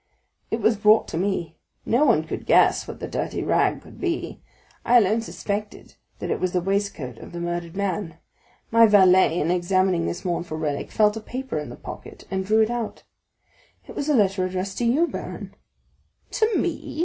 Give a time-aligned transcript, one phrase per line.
[0.49, 1.57] "It was brought to me.
[1.85, 4.41] No one could guess what the dirty rag could be;
[4.83, 8.17] I alone suspected that it was the waistcoat of the murdered man.
[8.71, 12.61] My valet, in examining this mournful relic, felt a paper in the pocket and drew
[12.61, 13.03] it out;
[13.87, 15.53] it was a letter addressed to you, baron."
[16.31, 16.99] "To me?"